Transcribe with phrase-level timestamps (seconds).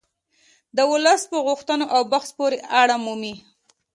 [0.75, 3.35] د ولس په غوښتنو او بحث پورې اړه مومي